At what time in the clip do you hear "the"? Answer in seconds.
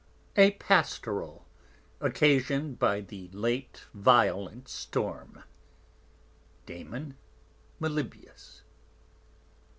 3.01-3.29